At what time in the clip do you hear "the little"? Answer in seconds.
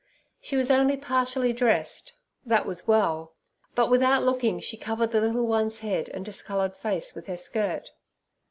5.11-5.45